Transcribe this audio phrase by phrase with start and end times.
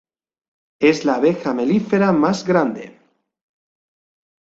[0.89, 2.99] Es la abeja melífera más grande.